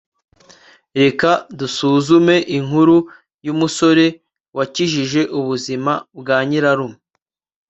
[1.01, 1.29] reka
[1.59, 2.97] dusuzume inkuru
[3.45, 4.05] y umusore
[4.57, 6.97] wakijije ubuzima bwa nyirarume